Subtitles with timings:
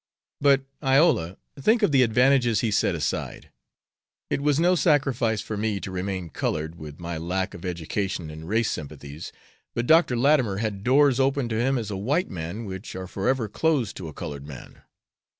[0.39, 3.51] "But, Iola, think of the advantages he set aside.
[4.31, 8.49] It was no sacrifice for me to remain colored, with my lack of education and
[8.49, 9.31] race sympathies,
[9.75, 10.17] but Dr.
[10.17, 14.07] Latimer had doors open to him as a white man which are forever closed to
[14.07, 14.81] a colored man.